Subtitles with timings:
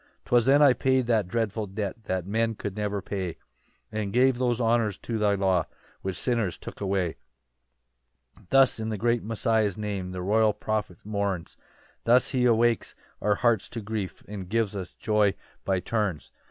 [0.25, 3.37] 4 "'Twas then I paid that dreadful debt "That men could never pay,
[3.91, 5.65] "And gave those honours to thy law
[6.01, 7.17] "Which sinners took away."
[8.39, 11.55] 5 Thus in the great Messiah's name, The royal prophet mourns;
[12.03, 15.35] Thus he awakes our hearts to grief, And gives us joy
[15.65, 16.31] by turns.